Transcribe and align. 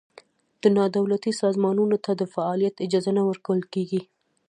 نا 0.75 0.85
دولتي 0.97 1.31
سازمانونو 1.41 1.97
ته 2.05 2.11
د 2.15 2.21
فعالیت 2.33 2.75
اجازه 2.85 3.11
نه 3.17 3.23
ورکول 3.29 3.61
کېږي. 3.73 4.01